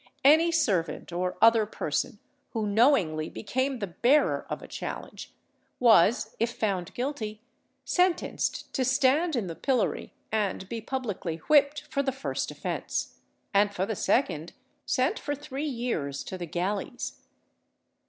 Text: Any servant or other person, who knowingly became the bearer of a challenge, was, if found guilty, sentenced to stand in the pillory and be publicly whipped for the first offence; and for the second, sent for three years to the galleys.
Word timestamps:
Any 0.25 0.51
servant 0.51 1.13
or 1.13 1.37
other 1.43 1.67
person, 1.67 2.17
who 2.53 2.65
knowingly 2.65 3.29
became 3.29 3.77
the 3.77 3.85
bearer 3.85 4.47
of 4.49 4.63
a 4.63 4.67
challenge, 4.67 5.31
was, 5.79 6.35
if 6.39 6.57
found 6.57 6.95
guilty, 6.95 7.43
sentenced 7.85 8.73
to 8.73 8.83
stand 8.83 9.35
in 9.35 9.45
the 9.45 9.53
pillory 9.53 10.11
and 10.31 10.67
be 10.67 10.81
publicly 10.81 11.35
whipped 11.37 11.81
for 11.83 12.01
the 12.01 12.11
first 12.11 12.49
offence; 12.49 13.19
and 13.53 13.75
for 13.75 13.85
the 13.85 13.95
second, 13.95 14.53
sent 14.87 15.19
for 15.19 15.35
three 15.35 15.67
years 15.67 16.23
to 16.23 16.35
the 16.35 16.47
galleys. 16.47 17.21